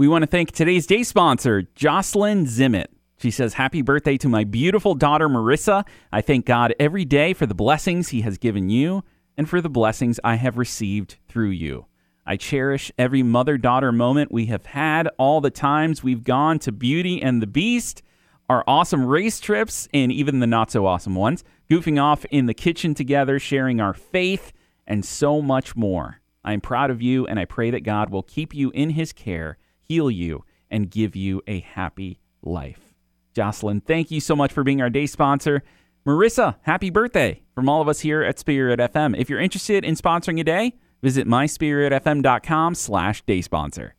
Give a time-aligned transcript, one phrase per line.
[0.00, 2.86] We want to thank today's day sponsor, Jocelyn Zimmet.
[3.18, 5.86] She says, Happy birthday to my beautiful daughter, Marissa.
[6.10, 9.04] I thank God every day for the blessings He has given you
[9.36, 11.84] and for the blessings I have received through you.
[12.24, 16.72] I cherish every mother daughter moment we have had, all the times we've gone to
[16.72, 18.02] Beauty and the Beast,
[18.48, 22.54] our awesome race trips, and even the not so awesome ones, goofing off in the
[22.54, 24.54] kitchen together, sharing our faith,
[24.86, 26.22] and so much more.
[26.42, 29.12] I am proud of you, and I pray that God will keep you in His
[29.12, 29.58] care,
[29.90, 32.94] heal you, and give you a happy life.
[33.34, 35.64] Jocelyn, thank you so much for being our day sponsor.
[36.06, 39.18] Marissa, happy birthday from all of us here at Spirit FM.
[39.18, 43.96] If you're interested in sponsoring a day, visit myspiritfm.com slash day sponsor.